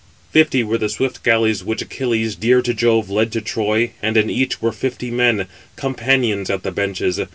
[0.31, 4.31] Fifty were the swift galleys which Achilles, dear to Jove, led to Troy; and in
[4.31, 7.19] each were fifty men, companions at the benches.